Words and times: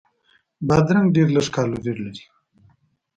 بادرنګ 0.67 1.07
ډېر 1.15 1.27
لږ 1.35 1.47
کالوري 1.55 1.93
لري. 2.03 2.23